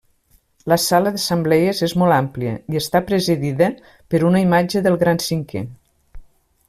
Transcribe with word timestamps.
La 0.71 0.77
sala 0.83 1.11
d'assemblees 1.17 1.81
és 1.87 1.93
molt 2.03 2.15
àmplia 2.15 2.55
i 2.75 2.81
està 2.81 3.03
presidida 3.11 3.69
per 4.15 4.23
una 4.31 4.41
imatge 4.47 4.83
del 4.89 4.99
Gran 5.05 5.23
Cinquè. 5.27 5.63